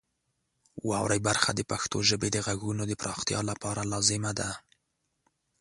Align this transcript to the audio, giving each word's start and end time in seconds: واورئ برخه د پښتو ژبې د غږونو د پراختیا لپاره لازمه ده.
واورئ 0.89 1.19
برخه 1.27 1.49
د 1.55 1.61
پښتو 1.71 1.97
ژبې 2.09 2.29
د 2.31 2.37
غږونو 2.47 2.83
د 2.87 2.91
پراختیا 3.01 3.39
لپاره 3.49 3.81
لازمه 3.91 4.31
ده. 4.39 4.49